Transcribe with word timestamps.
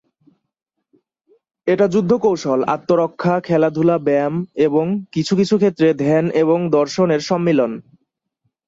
এটা 1.67 1.85
যুদ্ধ 1.87 2.11
কৌশল, 2.17 2.59
আত্মরক্ষা, 2.67 3.33
খেলাধুলা, 3.39 3.97
ব্যায়াম, 3.97 4.35
এবং 4.57 4.85
কিছু 5.11 5.33
কিছু 5.35 5.55
ক্ষেত্রে 5.57 5.87
ধ্যান 5.93 6.25
এবং 6.33 6.57
দর্শনের 6.69 7.21
সম্মিলন। 7.21 7.71